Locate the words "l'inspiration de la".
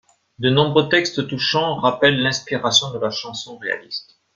2.23-3.11